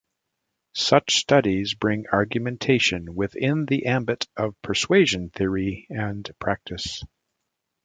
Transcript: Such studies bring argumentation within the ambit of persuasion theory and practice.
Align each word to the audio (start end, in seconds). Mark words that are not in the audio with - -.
Such 0.73 1.13
studies 1.19 1.75
bring 1.75 2.07
argumentation 2.11 3.13
within 3.13 3.67
the 3.67 3.85
ambit 3.85 4.27
of 4.35 4.59
persuasion 4.63 5.29
theory 5.29 5.85
and 5.91 6.27
practice. 6.39 7.03